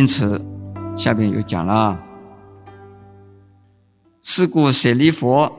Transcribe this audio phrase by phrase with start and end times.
[0.00, 0.40] 因此，
[0.96, 2.00] 下边又讲了：
[4.22, 5.52] 是故舍利佛，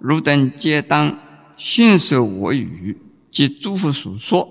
[0.00, 1.16] 汝等皆当
[1.56, 4.48] 信受我语及诸佛所说。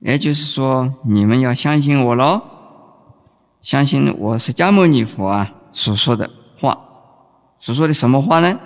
[0.00, 2.42] 也就是说，你们要相信我喽，
[3.62, 6.76] 相信我释迦牟尼佛啊所说的话，
[7.60, 8.58] 所说的什么话呢？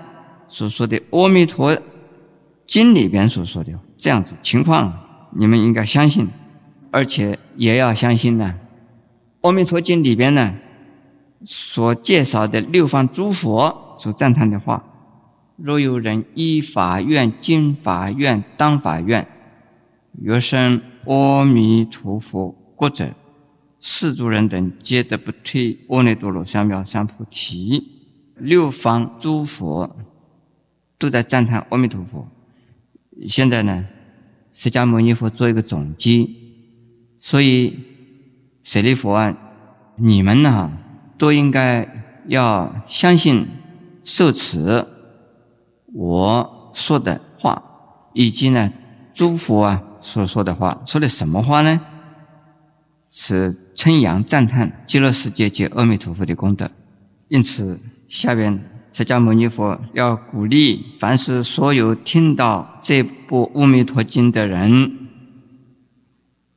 [0.48, 1.76] 所说的《阿弥陀
[2.66, 4.90] 经》里边所说的这样子情况，
[5.32, 6.30] 你们应该相信，
[6.90, 8.54] 而且也要相信呢，
[9.44, 10.54] 《阿弥陀经》里边呢
[11.44, 14.84] 所介绍的六方诸佛所赞叹的话。
[15.56, 19.28] 若有人依法愿、经法愿、当法愿，
[20.20, 23.14] 欲生阿弥陀佛国者，
[23.78, 27.84] 世诸人等皆得不退阿耨多罗三藐三菩提。
[28.36, 29.94] 六方诸佛。
[30.96, 32.26] 都在赞叹阿弥陀佛。
[33.26, 33.84] 现在呢，
[34.54, 36.26] 释迦牟尼佛做一个总结，
[37.20, 37.78] 所以
[38.64, 39.36] 舍利弗啊，
[39.96, 40.72] 你们呢
[41.18, 41.86] 都应该
[42.26, 43.46] 要相信
[44.02, 44.86] 受持
[45.92, 47.62] 我说的话，
[48.14, 48.72] 以及呢
[49.12, 50.80] 诸佛啊所说的话。
[50.84, 51.80] 说的什么话呢？
[53.08, 56.70] 是称扬赞叹极乐世界及阿弥陀佛的功德。
[57.28, 58.70] 因此，下边。
[58.96, 65.08] 释迦牟尼佛要鼓励凡是所有听到这部《阿弥陀经》的人，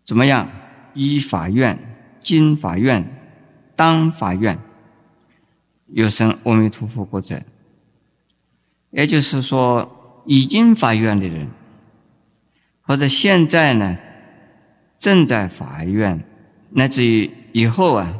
[0.05, 0.47] 怎么样？
[0.93, 1.86] 依法愿、
[2.21, 3.05] 经法院、
[3.75, 4.59] 当法院，
[5.87, 7.41] 有生阿弥陀佛国者。
[8.91, 11.49] 也就是说，已经法院的人，
[12.81, 13.97] 或者现在呢
[14.97, 16.23] 正在法院，
[16.71, 18.15] 乃至于以后啊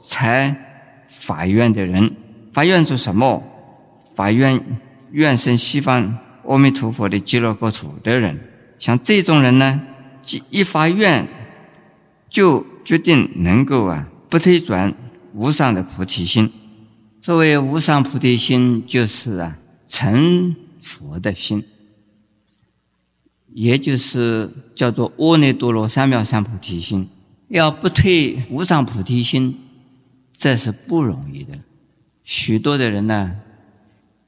[0.00, 0.56] 才
[1.04, 2.14] 法院的人，
[2.52, 3.42] 法院做什么？
[4.14, 4.60] 法院
[5.10, 8.38] 愿生西方阿弥陀佛的极乐国土的人，
[8.78, 9.80] 像这种人呢，
[10.50, 11.26] 一法院
[12.28, 14.94] 就决定能够啊不退转
[15.34, 16.50] 无上的菩提心。
[17.20, 21.64] 所谓无上菩提心，就是啊成佛的心，
[23.52, 27.08] 也就是叫做阿耨多罗三藐三菩提心。
[27.48, 29.58] 要不退无上菩提心，
[30.34, 31.58] 这是不容易的。
[32.24, 33.36] 许多的人呢。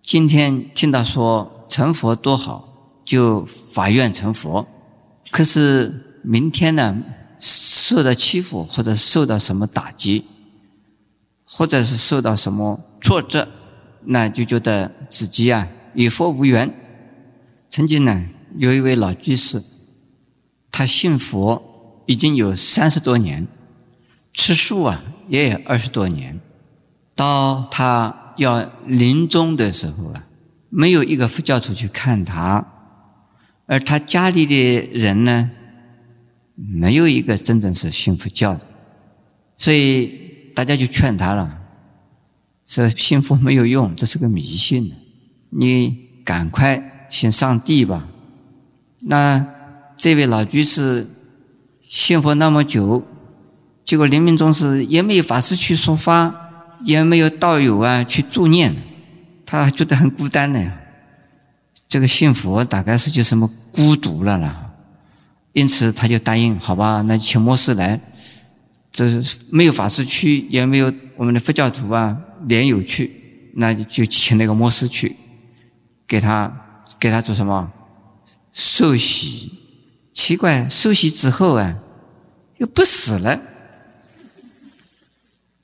[0.06, 4.68] 今天听到说成佛多好，就发愿成佛。
[5.30, 7.02] 可是明天呢，
[7.44, 10.24] 受到欺负，或者受到什么打击，
[11.44, 13.46] 或者是受到什么挫折，
[14.06, 16.74] 那就觉得自己啊与佛无缘。
[17.68, 18.24] 曾经呢，
[18.56, 19.62] 有一位老居士，
[20.70, 23.46] 他信佛已经有三十多年，
[24.32, 26.40] 吃素啊也有二十多年，
[27.14, 28.22] 到他。
[28.36, 30.26] 要临终的时候啊，
[30.68, 32.66] 没有一个佛教徒去看他，
[33.66, 35.52] 而他家里的人呢，
[36.54, 38.60] 没有一个真正是信佛教的，
[39.58, 41.60] 所以大家就劝他了，
[42.66, 44.92] 说信佛没有用，这是个迷信，
[45.50, 48.08] 你赶快信上帝吧。
[49.00, 49.46] 那
[49.96, 51.08] 这位老居士
[51.88, 53.06] 信佛那么久，
[53.84, 56.40] 结果临命终时也没有法师去说法。
[56.84, 58.76] 也没有道友啊去助念，
[59.46, 60.72] 他觉得很孤单呢。
[61.88, 64.63] 这个信佛大概是就什么孤独了啦，
[65.54, 67.98] 因此他就答应，好吧，那请摩斯来。
[68.92, 72.16] 这是没有法师去，也没有我们的佛教徒啊
[72.46, 75.16] 莲友去，那就请那个摩斯去，
[76.06, 76.52] 给他
[77.00, 77.72] 给他做什么
[78.52, 79.50] 受洗。
[80.12, 81.74] 奇怪，受洗之后啊，
[82.58, 83.40] 又不死了。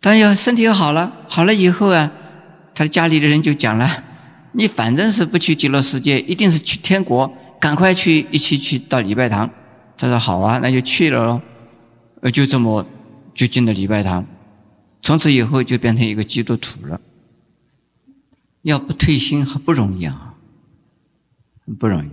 [0.01, 2.11] 但要身体又好了，好了以后啊，
[2.75, 4.03] 他家里的人就讲了
[4.53, 9.49] ：“你反正是不去极乐世界，一定是去天国，赶快去，一起去到礼拜堂。”
[10.01, 11.41] 他说：“好啊，那就去了喽。”
[12.23, 12.87] 呃，就这么
[13.35, 14.27] 就进了礼拜堂，
[15.03, 17.01] 从此以后就变成一个基督徒了。
[18.63, 20.35] 要不退心还不容易啊，
[21.79, 22.11] 不容易。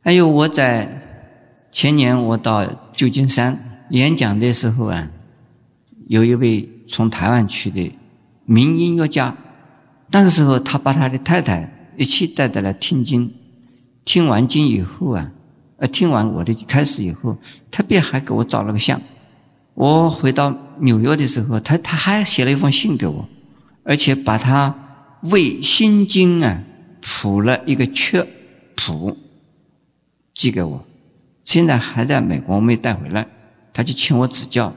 [0.00, 5.10] 还有我在前年我到旧金山演讲的时候啊。
[6.06, 7.90] 有一位从台湾去的
[8.44, 9.34] 名音乐家，
[10.10, 13.32] 那个时候他把他的太太一起带到了听经，
[14.04, 15.32] 听完经以后啊，
[15.76, 17.36] 呃，听完我的开始以后，
[17.70, 19.00] 特别还给我照了个相。
[19.74, 23.28] 我回到纽约的时候，他他还写了一封信给我，
[23.82, 24.74] 而且把他
[25.22, 26.62] 为心经啊
[27.00, 28.24] 谱了一个曲
[28.76, 29.16] 谱
[30.32, 30.84] 寄给我，
[31.42, 33.26] 现在还在美国没带回来，
[33.72, 34.72] 他就请我指教。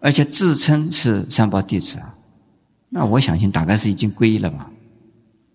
[0.00, 2.14] 而且自称是三宝弟子啊，
[2.88, 4.68] 那我相信大概是已经皈依了吧。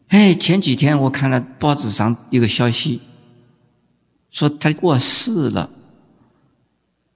[0.07, 3.01] 哎，前几天我看了报纸上一个消息，
[4.31, 5.69] 说他过世了，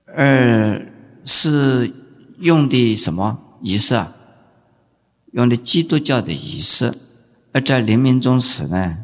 [0.07, 0.87] 而
[1.23, 1.93] 是
[2.39, 4.15] 用的什么仪式啊？
[5.33, 6.93] 用的基督教的仪式，
[7.53, 8.97] 而在临命终时呢，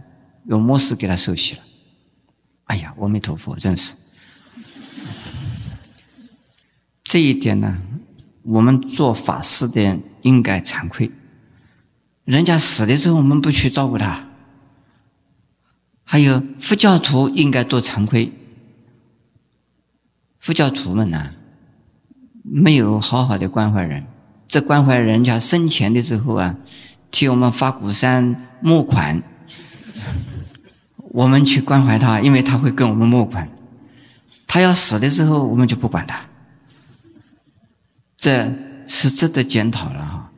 [0.46, 1.62] 用牧师给他受洗了。
[2.66, 3.96] 哎呀，阿弥陀佛，真是
[7.04, 7.82] 这一点呢，
[8.44, 11.12] 我们做法事的应该惭愧。
[12.26, 14.28] 人家死的时候，我们不去照顾他。
[16.10, 18.32] 还有佛教徒应该多惭愧。
[20.40, 21.32] 佛教徒们呢，
[22.44, 24.06] 没有好好的关怀人。
[24.48, 26.56] 这关怀人家生前的时候啊，
[27.12, 29.22] 替我们发古山募款，
[31.10, 33.50] 我们去关怀他，因为他会跟我们募款。
[34.48, 36.22] 他要死的时候，我们就不管他。
[38.16, 38.50] 这
[38.88, 40.32] 是值得检讨了哈。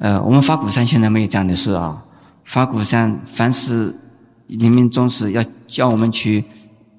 [0.00, 2.02] 呃，我们发古山现在没有这样的事啊。
[2.44, 3.94] 发古山凡是
[4.56, 6.44] 临命终时要叫我们去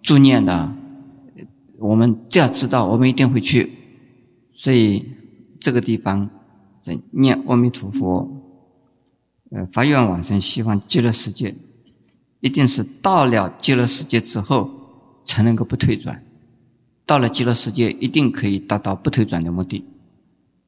[0.01, 0.75] 助念的，
[1.79, 3.71] 我们只要知道，我们一定会去。
[4.53, 5.11] 所以。
[5.63, 6.29] 这个地方
[6.81, 8.29] 在念阿弥陀佛，
[9.51, 11.55] 呃，发愿往生西方极乐世界，
[12.41, 14.69] 一定是到了极乐世界之后
[15.23, 16.21] 才能够不退转。
[17.05, 19.85] 到了极乐世界，一定可以达到不退转的目的。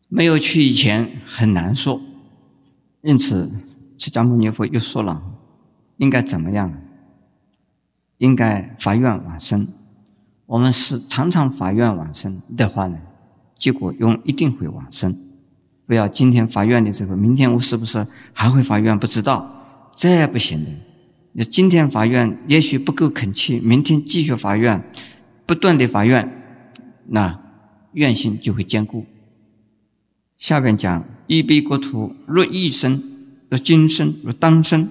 [0.07, 1.99] 没有去以前很难说。
[3.01, 3.51] 因此，
[3.97, 5.21] 释迦牟尼佛又说了，
[5.97, 6.73] 应该怎么样？
[8.17, 9.67] 应该发愿往生。
[10.45, 12.97] 我们是常常发愿往生的话呢？
[13.57, 15.17] 结果用一定会往生，
[15.85, 18.97] 不要今天发愿的时候，明天我是不是还会发愿？
[18.97, 20.71] 不知道，这不行的。
[21.31, 24.81] 你今天发愿也许不够恳切，明天继续发愿，
[25.45, 26.29] 不断的发愿，
[27.07, 27.39] 那
[27.93, 29.05] 愿心就会坚固。
[30.37, 33.01] 下边讲：一悲国土，若一生，
[33.49, 34.89] 若今生，若当生，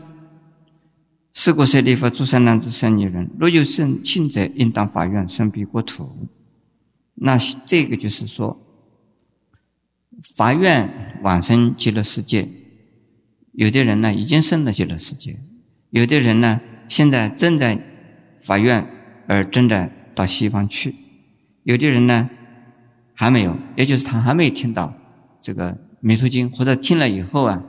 [1.35, 6.29] 四国舍利弗，诸善男子、善女人，若有圣信者，应当发愿生彼国土。
[7.17, 7.37] 那
[7.67, 8.57] 这个就是说，
[10.37, 12.49] 法院往生极乐世界，
[13.53, 15.41] 有的人呢已经生了极乐世界，
[15.91, 17.79] 有的人呢现在正在
[18.41, 18.87] 法院
[19.27, 20.95] 而正在到西方去，
[21.65, 22.31] 有的人呢
[23.13, 24.95] 还没有，也就是他还没有听到
[25.41, 27.61] 这个弥陀经，或者听了以后啊，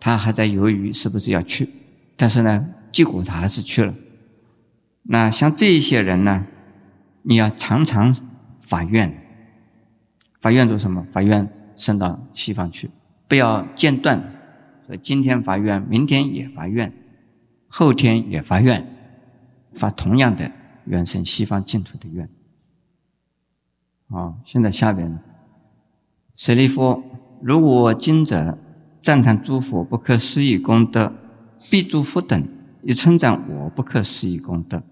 [0.00, 1.68] 他还在犹豫是不是要去，
[2.16, 3.94] 但是呢，结果他还是去了。
[5.02, 6.46] 那像这一些人呢，
[7.22, 8.14] 你要常常。
[8.66, 9.14] 法院，
[10.40, 11.06] 法院做什么？
[11.12, 11.46] 法院
[11.76, 12.90] 升到西方去，
[13.28, 14.18] 不要间断。
[14.86, 16.90] 所以今天法院，明天也法院，
[17.68, 18.88] 后天也法院，
[19.74, 20.50] 发同样的
[20.86, 22.26] 愿生西方净土的愿。
[24.08, 25.18] 啊，现在下边，
[26.34, 27.02] 舍利弗，
[27.42, 28.56] 如果今者
[29.02, 31.12] 赞叹诸佛不可思议功德，
[31.70, 32.48] 必诸佛等
[32.84, 34.82] 也称赞我不可思议功德。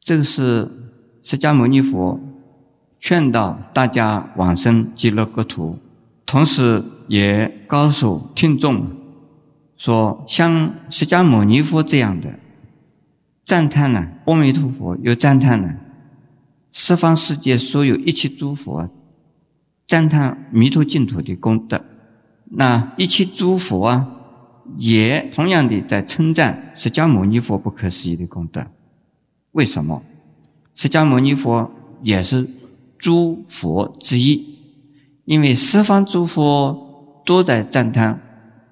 [0.00, 0.70] 这个是。
[1.20, 2.18] 释迦牟尼佛
[2.98, 5.78] 劝导大家往生极乐国土，
[6.24, 8.86] 同时也告诉听众
[9.76, 12.38] 说：像释迦牟尼佛这样的
[13.44, 15.74] 赞叹呢，阿弥陀佛又赞叹呢，
[16.72, 18.88] 十方世界所有一切诸佛
[19.86, 21.84] 赞叹弥陀净土的功德，
[22.52, 24.17] 那一切诸佛啊，
[24.76, 28.66] 也同样的在称赞释迦牟尼佛不可思议的功德。
[29.52, 30.02] 为什么？
[30.74, 31.70] 释迦牟尼佛
[32.02, 32.48] 也是
[32.98, 34.58] 诸佛之一，
[35.24, 38.20] 因为十方诸佛都在赞叹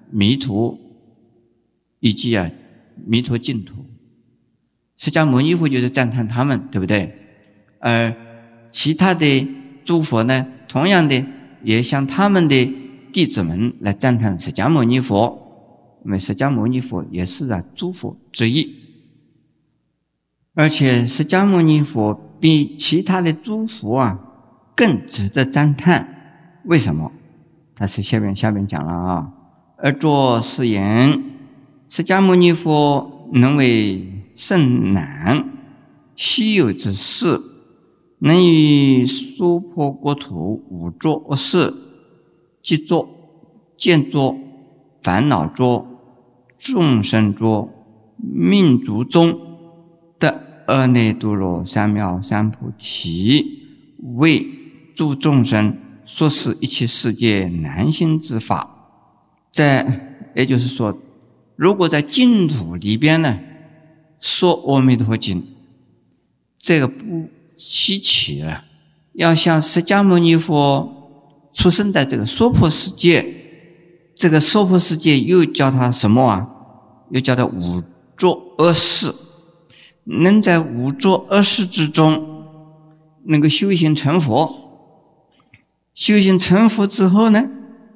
[0.09, 0.77] 弥陀
[1.99, 2.49] 以及啊
[3.05, 3.85] 弥陀净土，
[4.95, 7.13] 释迦牟尼佛就是赞叹他们，对不对？
[7.79, 8.15] 而
[8.71, 9.47] 其他的
[9.83, 11.25] 诸佛呢，同样的
[11.63, 12.73] 也向他们的
[13.11, 15.46] 弟子们来赞叹释迦牟尼佛，
[16.07, 18.75] 因为释迦牟尼佛也是啊诸佛之一。
[20.53, 24.17] 而且释迦牟尼佛比其他的诸佛啊
[24.73, 27.11] 更值得赞叹，为什么？
[27.75, 29.33] 他是下面下面讲了啊，
[29.75, 31.21] 而作是言：
[31.89, 35.45] 释迦牟尼佛能为甚难
[36.15, 37.41] 稀有之事，
[38.19, 41.73] 能于娑婆国土五浊恶世，
[42.61, 43.09] 即作、
[43.77, 44.37] 见作、
[45.03, 45.85] 烦恼作、
[46.57, 47.69] 众生作、
[48.17, 49.39] 命族中
[50.19, 50.43] 的。
[50.67, 53.61] 阿耨多罗三藐三菩提，
[54.17, 54.45] 为
[54.93, 58.69] 诸众生说是一切世界难行之法。
[59.49, 60.97] 在，也就是说，
[61.55, 63.39] 如果在净土里边呢，
[64.19, 65.41] 说阿弥陀经，
[66.59, 68.65] 这个不稀奇了。
[69.13, 73.36] 要像释迦牟尼佛出生在这个娑婆世界，
[74.17, 76.49] 这个娑婆世界又叫他什么啊？
[77.11, 77.83] 又叫他五
[78.15, 79.13] 浊恶世。
[80.05, 82.43] 能在五浊恶世之中
[83.25, 84.55] 能够修行成佛，
[85.93, 87.43] 修行成佛之后呢，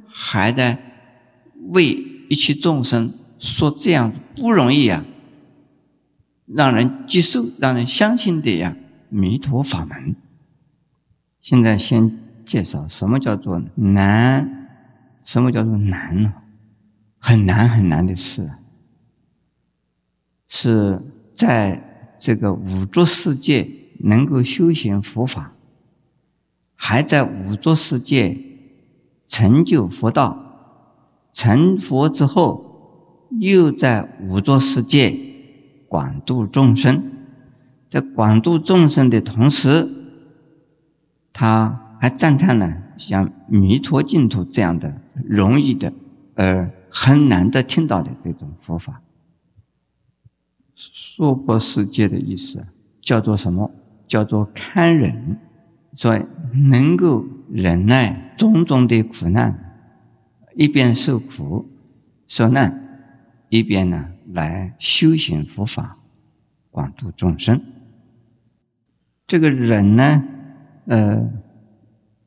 [0.07, 0.77] 还在
[1.69, 1.85] 为
[2.29, 5.03] 一切众生说这样不容易啊，
[6.45, 8.75] 让人接受、让人相信的呀
[9.09, 10.15] 弥陀法门。
[11.41, 14.60] 现在先介绍什么叫做难，
[15.23, 16.33] 什么叫做难呢？
[17.17, 18.49] 很难很难的事，
[20.47, 21.01] 是
[21.33, 25.53] 在这个五浊世界能够修行佛法。
[26.75, 28.35] 还在五浊世界
[29.27, 30.35] 成就佛道，
[31.31, 35.15] 成佛之后，又在五浊世界
[35.87, 37.11] 广度众生。
[37.87, 39.87] 在广度众生的同时，
[41.31, 45.93] 他还赞叹了像弥陀净土这样的容易的，
[46.33, 49.03] 而很难得听到的这种佛法。
[50.73, 52.65] 娑婆世界的意思
[53.03, 53.69] 叫做什么？
[54.07, 55.37] 叫做堪忍。
[55.93, 56.25] 所以
[56.69, 59.75] 能够忍耐种种的苦难，
[60.55, 61.69] 一边受苦
[62.27, 63.13] 受难，
[63.49, 65.99] 一边呢来修行佛法，
[66.71, 67.61] 广度众生。
[69.27, 70.23] 这个忍呢，
[70.85, 71.29] 呃，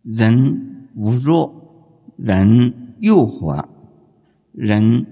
[0.04, 3.66] 忍无弱，忍诱惑，
[4.52, 5.04] 忍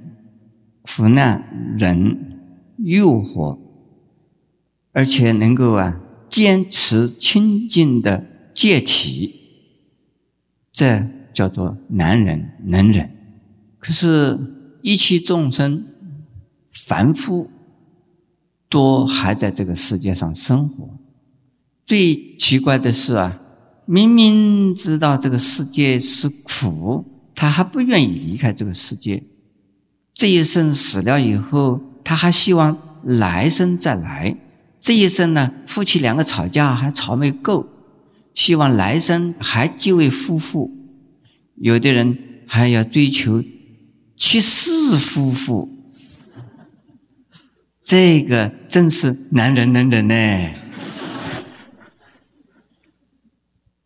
[0.83, 2.39] 苦难，忍
[2.79, 3.59] 诱惑，
[4.93, 8.31] 而且能够啊坚持清净的。
[8.55, 9.33] 戒体，
[10.71, 13.11] 这叫做难忍能忍。
[13.79, 14.39] 可是，
[14.83, 15.87] 一切众生
[16.71, 17.51] 凡夫，
[18.69, 20.99] 都还在这个世界上生活。
[21.87, 23.42] 最奇怪的是啊，
[23.93, 29.23] 明明知道这个世界是苦，他还不愿意离开这个世界。
[30.15, 34.35] 这一生死了以后，他还希望来生再来。
[34.81, 37.69] 这一生呢，夫妻两个吵架还吵没够。
[38.33, 40.71] 希望来生还结为夫妇，
[41.57, 43.45] 有的人还要追求
[44.17, 45.69] 七世夫妇，
[47.85, 50.62] 这个真是难忍能忍呢。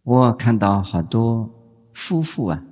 [0.07, 1.51] 我看到好多
[1.93, 2.63] 夫妇啊，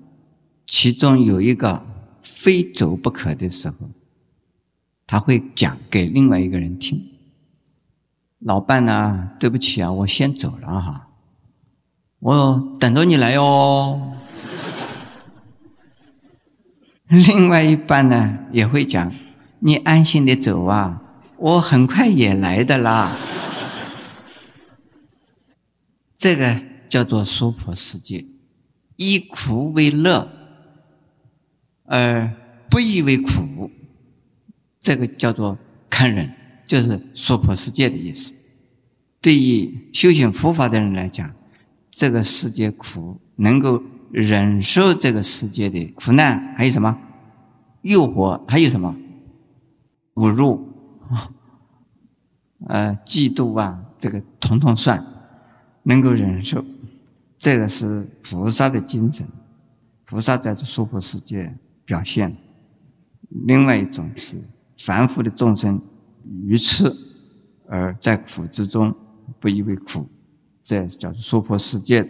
[0.67, 1.85] 其中有一个
[2.23, 3.91] 非走不可的时候，
[5.05, 7.05] 他会讲给另外一个人听
[8.39, 11.09] ：“老伴呢，对不起啊，我先走了哈。”
[12.23, 14.13] 我等着你来哦。
[17.11, 19.13] 另外一半呢也会讲，
[19.59, 21.03] 你安心的走啊，
[21.37, 23.17] 我很快也来的啦。
[26.17, 26.63] 这个
[26.95, 28.25] 叫做娑婆世界，
[28.95, 30.29] 以苦为乐，
[31.87, 32.33] 而
[32.71, 33.69] 不以为苦，
[34.79, 35.59] 这个叫做
[35.91, 36.33] 堪忍，
[36.69, 38.33] 就是娑婆世界的意思。
[39.21, 41.35] 对于修行佛法的人来讲。
[41.91, 46.97] 这个世界苦，能够忍受这个世界的苦难，还有什么
[47.83, 48.41] 诱惑？
[48.49, 48.97] 还有什么
[50.15, 50.73] 侮辱
[51.09, 51.31] 啊？
[52.67, 55.05] 呃，嫉妒啊，这个统统算，
[55.85, 56.65] 能够忍受。
[57.45, 59.29] 这个是菩萨的精神，
[60.07, 62.35] 菩萨在这娑婆世界表现。
[63.47, 64.41] 另外一种是
[64.79, 65.79] 凡夫的众生
[66.47, 66.91] 愚痴，
[67.69, 68.97] 而在苦之中
[69.39, 70.09] 不以为苦。
[70.63, 72.09] 这叫做娑婆世界。